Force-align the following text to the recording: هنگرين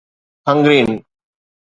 هنگرين 0.47 1.05